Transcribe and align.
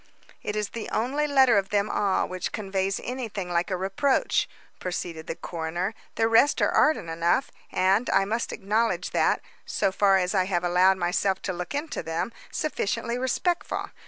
"It 0.41 0.55
is 0.55 0.69
the 0.69 0.89
only 0.89 1.27
letter 1.27 1.59
of 1.59 1.69
them 1.69 1.87
all 1.87 2.27
which 2.27 2.51
conveys 2.51 2.99
anything 3.03 3.51
like 3.51 3.69
a 3.69 3.77
reproach," 3.77 4.49
proceeded 4.79 5.27
the 5.27 5.35
coroner. 5.35 5.93
"The 6.15 6.27
rest 6.27 6.59
are 6.59 6.71
ardent 6.71 7.07
enough 7.07 7.51
and, 7.71 8.09
I 8.09 8.25
must 8.25 8.51
acknowledge 8.51 9.11
that, 9.11 9.41
so 9.63 9.91
far 9.91 10.17
as 10.17 10.33
I 10.33 10.45
have 10.45 10.63
allowed 10.63 10.97
myself 10.97 11.39
to 11.43 11.53
look 11.53 11.75
into 11.75 12.01
them, 12.01 12.33
sufficiently 12.51 13.19
respectful. 13.19 13.91